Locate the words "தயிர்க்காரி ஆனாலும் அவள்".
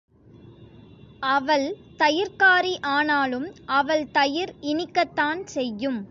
1.99-4.05